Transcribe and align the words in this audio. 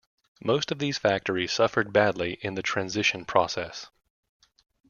Most 0.43 0.71
of 0.71 0.79
these 0.79 0.97
factories 0.97 1.51
suffered 1.51 1.93
badly 1.93 2.39
in 2.41 2.55
the 2.55 2.63
transition 2.63 3.23
process. 3.23 3.85